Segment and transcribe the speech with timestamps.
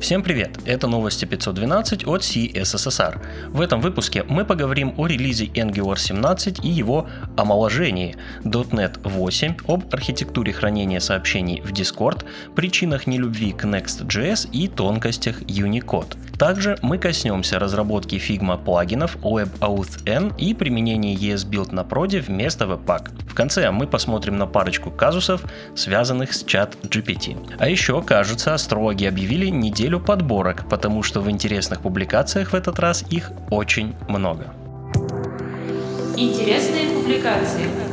[0.00, 0.58] Всем привет!
[0.64, 3.18] Это новости 512 от CSSR.
[3.50, 7.06] В этом выпуске мы поговорим о релизе Angular 17 и его
[7.36, 12.24] омоложении, .NET 8, об архитектуре хранения сообщений в Discord,
[12.56, 16.16] причинах нелюбви к Next.js и тонкостях Unicode.
[16.38, 23.10] Также мы коснемся разработки Figma плагинов WebAuthn и применения ESBuild на проде вместо Webpack.
[23.28, 25.42] В конце мы посмотрим на парочку казусов,
[25.76, 27.36] связанных с чат GPT.
[27.58, 33.04] А еще, кажется, астрологи объявили неделю подборок, потому что в интересных публикациях в этот раз
[33.10, 34.44] их очень много.
[36.16, 37.89] Интересные публикации.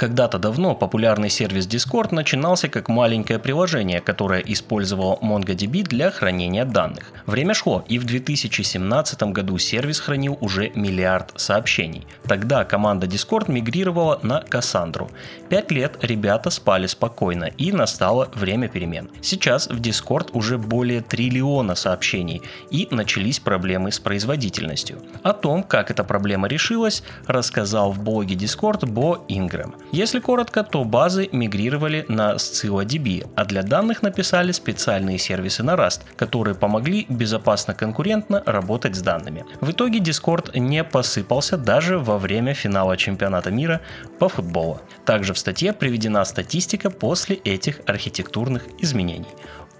[0.00, 7.12] Когда-то давно популярный сервис Discord начинался как маленькое приложение, которое использовало MongoDB для хранения данных.
[7.26, 12.06] Время шло, и в 2017 году сервис хранил уже миллиард сообщений.
[12.24, 15.10] Тогда команда Discord мигрировала на Кассандру.
[15.50, 19.10] Пять лет ребята спали спокойно, и настало время перемен.
[19.20, 25.02] Сейчас в Discord уже более триллиона сообщений, и начались проблемы с производительностью.
[25.22, 29.74] О том, как эта проблема решилась, рассказал в блоге Discord Бо Ингрэм.
[29.92, 36.02] Если коротко, то базы мигрировали на ScyllaDB, а для данных написали специальные сервисы на Rust,
[36.16, 39.44] которые помогли безопасно конкурентно работать с данными.
[39.60, 43.80] В итоге Discord не посыпался даже во время финала чемпионата мира
[44.20, 44.80] по футболу.
[45.04, 49.26] Также в статье приведена статистика после этих архитектурных изменений.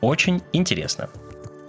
[0.00, 1.08] Очень интересно.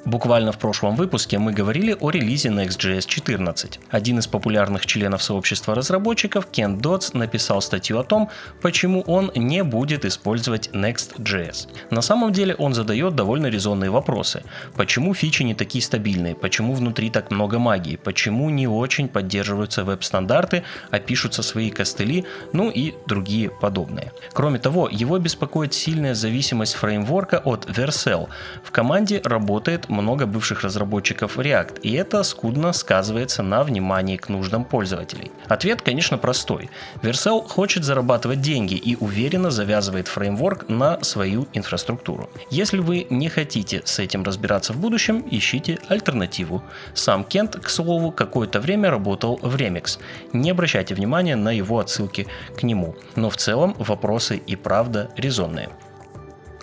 [0.06, 3.80] Буквально в прошлом выпуске мы говорили о релизе Next.js 14.
[3.92, 8.30] Один из популярных членов сообщества разработчиков, Кен Дотс, написал статью о том,
[8.62, 11.68] почему он не будет использовать Next.js.
[11.92, 14.44] На самом деле он задает довольно резонные вопросы.
[14.76, 16.34] Почему фичи не такие стабильные?
[16.34, 17.98] Почему внутри так много магии?
[17.98, 22.26] Почему не очень поддерживаются веб-стандарты, а пишутся свои костыли?
[22.54, 24.14] Ну и другие подобные.
[24.34, 28.30] Кроме того, его беспокоит сильная зависимость фреймворка от Vercel.
[28.64, 34.66] В команде работает много бывших разработчиков React, и это скудно сказывается на внимании к нуждам
[34.66, 35.32] пользователей.
[35.48, 36.70] Ответ, конечно, простой.
[37.02, 42.30] Vercel хочет зарабатывать деньги и уверенно завязывает фреймворк на свою инфраструктуру.
[42.50, 46.64] Если вы не хотите с этим разбираться в будущем, ищите альтернативу.
[46.94, 50.00] Сам Кент, к слову, какое-то время работал в Remix.
[50.34, 52.28] Не обращайте внимания на его отсылки
[52.58, 52.96] к нему.
[53.16, 55.70] Но в целом вопросы и правда резонные.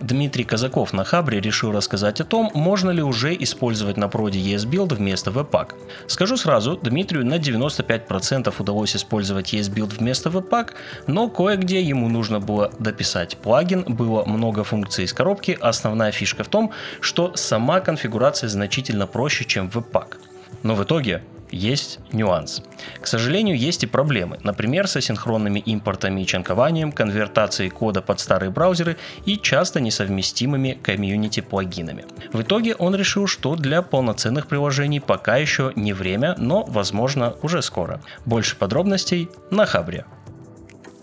[0.00, 4.94] Дмитрий Казаков на Хабре решил рассказать о том, можно ли уже использовать на проде ESBuild
[4.94, 5.74] вместо Webpack.
[6.06, 10.70] Скажу сразу, Дмитрию на 95% удалось использовать ESBuild вместо Webpack,
[11.06, 16.48] но кое-где ему нужно было дописать плагин, было много функций из коробки, основная фишка в
[16.48, 20.16] том, что сама конфигурация значительно проще, чем Webpack.
[20.62, 22.62] Но в итоге есть нюанс.
[23.00, 28.50] К сожалению, есть и проблемы, например, с асинхронными импортами и чанкованием, конвертацией кода под старые
[28.50, 32.04] браузеры и часто несовместимыми комьюнити плагинами.
[32.32, 37.62] В итоге он решил, что для полноценных приложений пока еще не время, но возможно уже
[37.62, 38.00] скоро.
[38.24, 40.04] Больше подробностей на Хабре.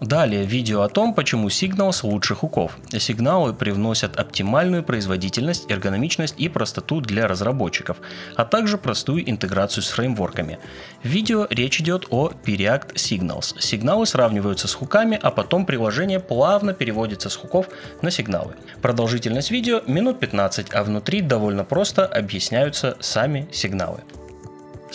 [0.01, 2.78] Далее видео о том, почему Signals лучше хуков.
[3.00, 7.97] Сигналы привносят оптимальную производительность, эргономичность и простоту для разработчиков,
[8.35, 10.59] а также простую интеграцию с фреймворками.
[11.01, 13.59] В видео речь идет о Preact Signals.
[13.61, 17.69] Сигналы сравниваются с хуками, а потом приложение плавно переводится с хуков
[18.01, 18.53] на сигналы.
[18.81, 24.01] Продолжительность видео минут 15, а внутри довольно просто объясняются сами сигналы.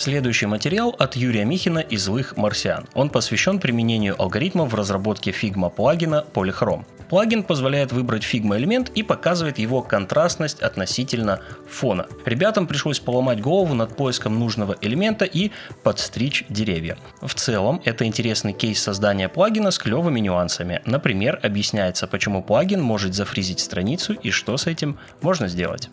[0.01, 2.87] Следующий материал от Юрия Михина из «Злых марсиан».
[2.95, 6.85] Он посвящен применению алгоритмов в разработке Figma плагина Polychrome.
[7.07, 12.07] Плагин позволяет выбрать Figma элемент и показывает его контрастность относительно фона.
[12.25, 15.51] Ребятам пришлось поломать голову над поиском нужного элемента и
[15.83, 16.97] подстричь деревья.
[17.21, 20.81] В целом, это интересный кейс создания плагина с клевыми нюансами.
[20.83, 25.91] Например, объясняется, почему плагин может зафризить страницу и что с этим можно сделать.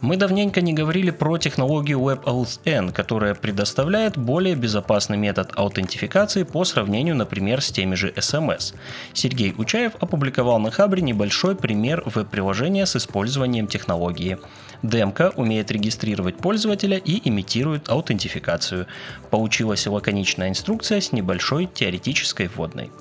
[0.00, 7.16] Мы давненько не говорили про технологию WebAuthn, которая предоставляет более безопасный метод аутентификации по сравнению,
[7.16, 8.74] например, с теми же SMS.
[9.12, 14.38] Сергей Учаев опубликовал на Хабре небольшой пример веб-приложения с использованием технологии.
[14.84, 18.86] Демка умеет регистрировать пользователя и имитирует аутентификацию.
[19.30, 22.92] Получилась лаконичная инструкция с небольшой теоретической вводной.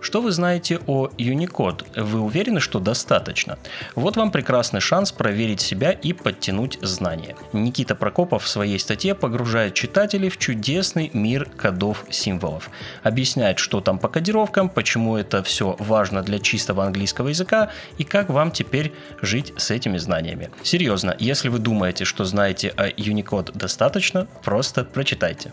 [0.00, 1.84] Что вы знаете о Unicode?
[2.00, 3.58] Вы уверены, что достаточно?
[3.94, 7.36] Вот вам прекрасный шанс проверить себя и подтянуть знания.
[7.52, 12.70] Никита Прокопов в своей статье погружает читателей в чудесный мир кодов символов.
[13.02, 18.30] Объясняет, что там по кодировкам, почему это все важно для чистого английского языка и как
[18.30, 20.50] вам теперь жить с этими знаниями.
[20.62, 25.52] Серьезно, если вы думаете, что знаете о Unicode достаточно, просто прочитайте.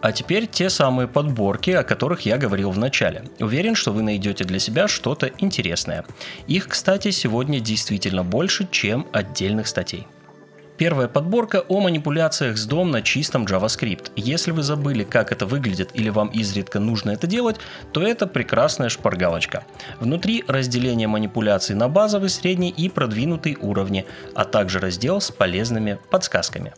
[0.00, 3.24] А теперь те самые подборки, о которых я говорил в начале.
[3.40, 6.04] Уверен, что вы найдете для себя что-то интересное.
[6.46, 10.06] Их, кстати, сегодня действительно больше, чем отдельных статей.
[10.78, 14.12] Первая подборка о манипуляциях с DOM на чистом JavaScript.
[14.14, 17.56] Если вы забыли, как это выглядит или вам изредка нужно это делать,
[17.92, 19.64] то это прекрасная шпаргалочка.
[19.98, 24.06] Внутри разделение манипуляций на базовый, средний и продвинутый уровни,
[24.36, 26.72] а также раздел с полезными подсказками.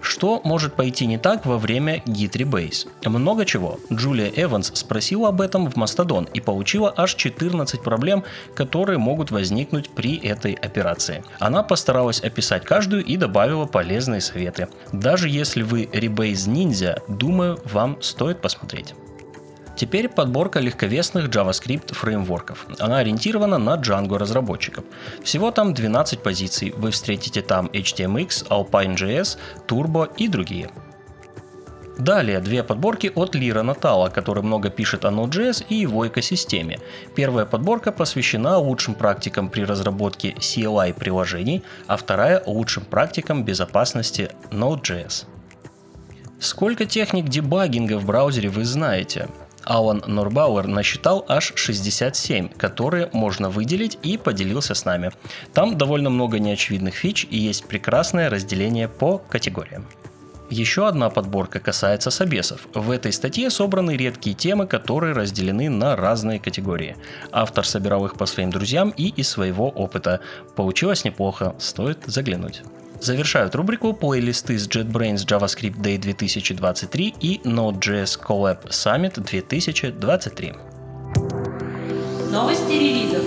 [0.00, 2.88] Что может пойти не так во время Git Rebase?
[3.08, 3.78] Много чего.
[3.92, 9.90] Джулия Эванс спросила об этом в Mastodon и получила аж 14 проблем, которые могут возникнуть
[9.90, 11.24] при этой операции.
[11.38, 14.68] Она постаралась описать каждую и добавила полезные советы.
[14.92, 18.94] Даже если вы Rebase ниндзя, думаю, вам стоит посмотреть.
[19.76, 22.66] Теперь подборка легковесных JavaScript фреймворков.
[22.78, 24.84] Она ориентирована на Django разработчиков.
[25.22, 26.72] Всего там 12 позиций.
[26.76, 29.36] Вы встретите там HTMX, Alpine.js,
[29.68, 30.70] Turbo и другие.
[31.98, 36.78] Далее две подборки от Лира Натала, который много пишет о Node.js и его экосистеме.
[37.14, 45.24] Первая подборка посвящена лучшим практикам при разработке CLI приложений, а вторая лучшим практикам безопасности Node.js.
[46.38, 49.28] Сколько техник дебагинга в браузере вы знаете?
[49.66, 55.10] Алан Норбауэр насчитал аж 67, которые можно выделить и поделился с нами.
[55.52, 59.84] Там довольно много неочевидных фич и есть прекрасное разделение по категориям.
[60.48, 62.68] Еще одна подборка касается собесов.
[62.72, 66.96] В этой статье собраны редкие темы, которые разделены на разные категории.
[67.32, 70.20] Автор собирал их по своим друзьям и из своего опыта.
[70.54, 72.62] Получилось неплохо, стоит заглянуть.
[73.00, 80.54] Завершают рубрику плейлисты с JetBrains JavaScript Day 2023 и Node.js Collab Summit 2023.
[82.32, 83.22] Новости релизов.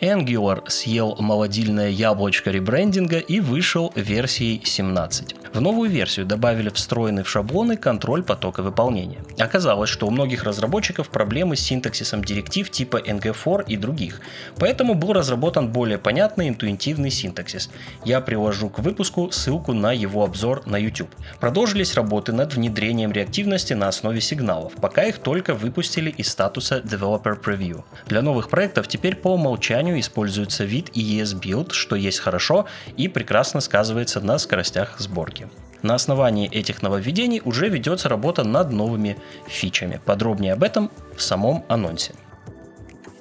[0.00, 5.37] Angular съел молодильное яблочко ребрендинга и вышел версией 17.
[5.52, 9.18] В новую версию добавили встроенный в шаблоны контроль потока выполнения.
[9.38, 14.20] Оказалось, что у многих разработчиков проблемы с синтаксисом директив типа ng4 и других,
[14.58, 17.70] поэтому был разработан более понятный интуитивный синтаксис.
[18.04, 21.10] Я приложу к выпуску ссылку на его обзор на YouTube.
[21.40, 27.42] Продолжились работы над внедрением реактивности на основе сигналов, пока их только выпустили из статуса Developer
[27.42, 27.84] Preview.
[28.06, 32.66] Для новых проектов теперь по умолчанию используется вид ES Build, что есть хорошо
[32.96, 35.47] и прекрасно сказывается на скоростях сборки.
[35.82, 39.16] На основании этих нововведений уже ведется работа над новыми
[39.46, 40.00] фичами.
[40.04, 42.14] Подробнее об этом в самом анонсе.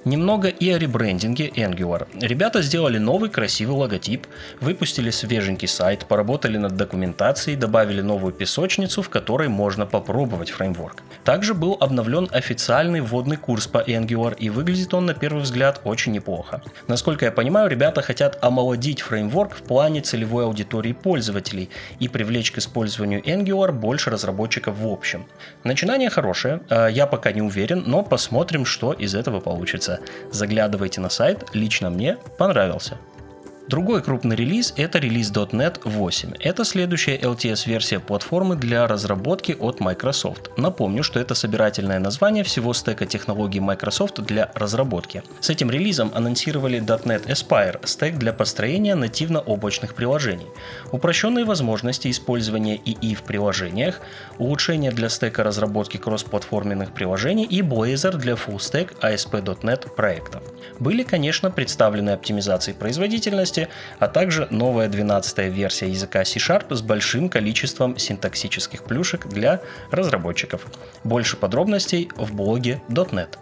[0.07, 2.07] Немного и о ребрендинге Angular.
[2.21, 4.25] Ребята сделали новый красивый логотип,
[4.62, 11.04] выпустили свеженький сайт, поработали над документацией, добавили новую песочницу, в которой можно попробовать фреймворк.
[11.25, 16.13] Также был обновлен официальный вводный курс по Angular, и выглядит он на первый взгляд очень
[16.13, 16.62] неплохо.
[16.88, 21.69] Насколько я понимаю, ребята хотят омолодить фреймворк в плане целевой аудитории пользователей
[22.00, 25.25] и привлечь к использованию Angular больше разработчиков в общем.
[25.65, 29.97] Начинание хорошее, а я пока не уверен, но посмотрим, что из этого получится.
[30.32, 32.98] Заглядывайте на сайт, лично мне понравился.
[33.68, 36.36] Другой крупный релиз– это релиз .NET 8.
[36.40, 40.52] Это следующая LTS-версия платформы для разработки от Microsoft.
[40.56, 45.22] Напомню, что это собирательное название всего стека технологий Microsoft для разработки.
[45.42, 50.48] С этим релизом анонсировали .NET Aspire– стек для построения нативно-облачных приложений,
[50.94, 54.00] упрощенные возможности использования ИИ в приложениях,
[54.38, 60.42] улучшения для стека разработки кроссплатформенных приложений и Blazor для full stack ASP.NET проектов.
[60.80, 63.68] Были, конечно, представлены оптимизации производительности, скорости,
[63.99, 69.61] а также новая 12 версия языка C-Sharp с большим количеством синтаксических плюшек для
[69.92, 70.66] разработчиков.
[71.04, 73.37] Больше подробностей в блоге .NET.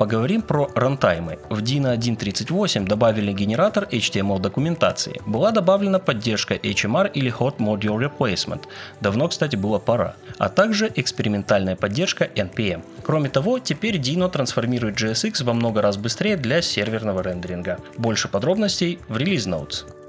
[0.00, 1.38] Поговорим про рантаймы.
[1.50, 5.20] В Dino 1.38 добавили генератор HTML документации.
[5.26, 8.62] Была добавлена поддержка HMR или Hot Module Replacement.
[9.02, 10.14] Давно, кстати, было пора.
[10.38, 12.82] А также экспериментальная поддержка NPM.
[13.02, 17.78] Кроме того, теперь Dino трансформирует JSX во много раз быстрее для серверного рендеринга.
[17.98, 19.99] Больше подробностей в Release Notes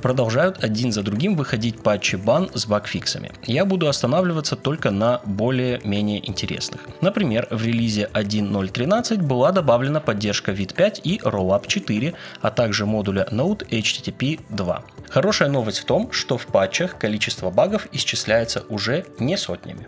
[0.00, 3.32] продолжают один за другим выходить патчи бан с багфиксами.
[3.46, 6.80] Я буду останавливаться только на более-менее интересных.
[7.00, 13.28] Например, в релизе 1.0.13 была добавлена поддержка VIT 5 и Rollup 4, а также модуля
[13.30, 14.84] Node HTTP 2.
[15.08, 19.86] Хорошая новость в том, что в патчах количество багов исчисляется уже не сотнями.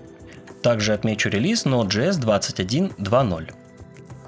[0.63, 3.62] Также отмечу релиз Node.js 21.2.0.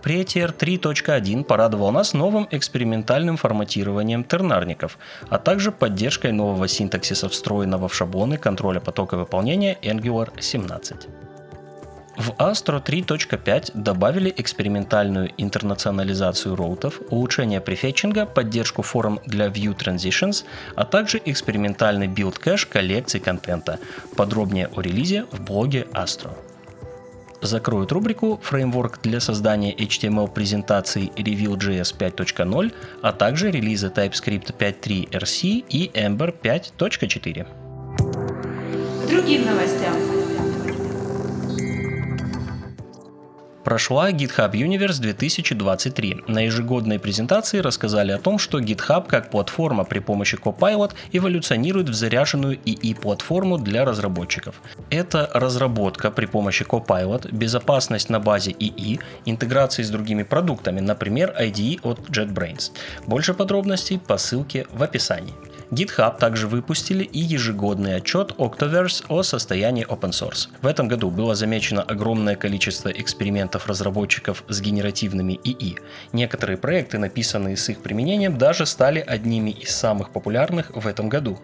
[0.04, 4.98] Prettier 3.1 порадовал нас новым экспериментальным форматированием тернарников,
[5.30, 11.06] а также поддержкой нового синтаксиса, встроенного в шаблоны контроля потока выполнения Angular 17.
[12.18, 20.44] В Astro 3.5 добавили экспериментальную интернационализацию роутов, улучшение префетчинга, поддержку форм для View Transitions,
[20.76, 23.78] а также экспериментальный build cache коллекций контента.
[24.18, 26.43] Подробнее о релизе в блоге Astro.
[27.44, 32.72] Закроют рубрику «Фреймворк для создания HTML-презентаций Reveal.js 5.0»,
[33.02, 37.46] а также релизы TypeScript 5.3 RC и Ember 5.4.
[39.10, 39.92] Другим новостям.
[43.64, 46.24] Прошла GitHub Universe 2023.
[46.28, 51.94] На ежегодной презентации рассказали о том, что GitHub как платформа при помощи Copilot эволюционирует в
[51.94, 54.60] заряженную II-платформу для разработчиков.
[54.90, 61.80] Это разработка при помощи Copilot, безопасность на базе II, интеграции с другими продуктами, например, IDE
[61.82, 62.70] от JetBrains.
[63.06, 65.32] Больше подробностей по ссылке в описании.
[65.74, 70.48] GitHub также выпустили и ежегодный отчет Octoverse о состоянии open source.
[70.62, 75.76] В этом году было замечено огромное количество экспериментов разработчиков с генеративными ИИ.
[76.12, 81.38] Некоторые проекты, написанные с их применением, даже стали одними из самых популярных в этом году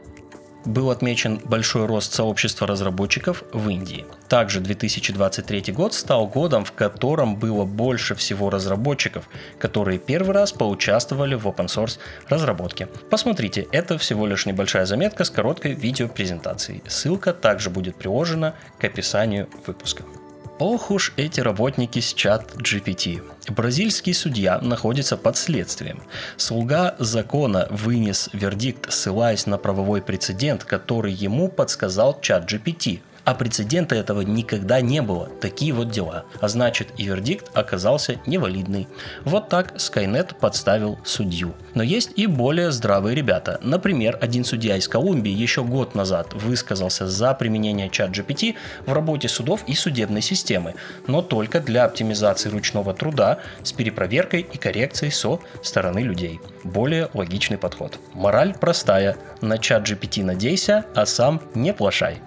[0.64, 4.07] был отмечен большой рост сообщества разработчиков в Индии.
[4.29, 11.35] Также 2023 год стал годом, в котором было больше всего разработчиков, которые первый раз поучаствовали
[11.35, 11.99] в open source
[12.29, 12.88] разработке.
[13.11, 16.83] Посмотрите, это всего лишь небольшая заметка с короткой видеопрезентацией.
[16.87, 20.05] Ссылка также будет приложена к описанию выпуска.
[20.61, 23.23] Ох уж эти работники с чат GPT.
[23.49, 26.02] Бразильский судья находится под следствием.
[26.37, 33.00] Слуга закона вынес вердикт, ссылаясь на правовой прецедент, который ему подсказал чат GPT.
[33.24, 35.28] А прецедента этого никогда не было.
[35.40, 36.24] Такие вот дела.
[36.40, 38.88] А значит и вердикт оказался невалидный.
[39.24, 41.54] Вот так Skynet подставил судью.
[41.74, 43.60] Но есть и более здравые ребята.
[43.62, 49.28] Например, один судья из Колумбии еще год назад высказался за применение чат GPT в работе
[49.28, 50.74] судов и судебной системы,
[51.06, 56.40] но только для оптимизации ручного труда с перепроверкой и коррекцией со стороны людей.
[56.64, 57.98] Более логичный подход.
[58.14, 59.16] Мораль простая.
[59.40, 62.20] На чат GPT надейся, а сам не плашай.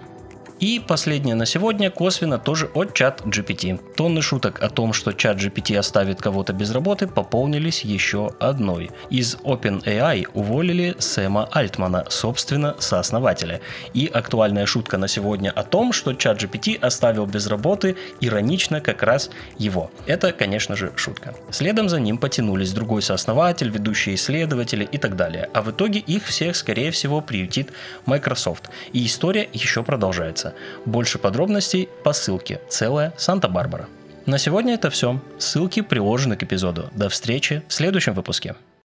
[0.60, 3.80] И последнее на сегодня косвенно тоже от чат GPT.
[3.96, 8.90] Тонны шуток о том, что чат GPT оставит кого-то без работы, пополнились еще одной.
[9.10, 13.60] Из OpenAI уволили Сэма Альтмана, собственно, сооснователя.
[13.94, 19.02] И актуальная шутка на сегодня о том, что чат GPT оставил без работы иронично как
[19.02, 19.90] раз его.
[20.06, 21.34] Это, конечно же, шутка.
[21.50, 25.50] Следом за ним потянулись другой сооснователь, ведущие исследователи и так далее.
[25.52, 27.72] А в итоге их всех, скорее всего, приютит
[28.06, 28.70] Microsoft.
[28.92, 30.54] И история еще продолжается называется.
[30.84, 33.88] Больше подробностей по ссылке «Целая Санта-Барбара».
[34.26, 35.20] На сегодня это все.
[35.38, 36.90] Ссылки приложены к эпизоду.
[36.94, 38.54] До встречи в следующем выпуске.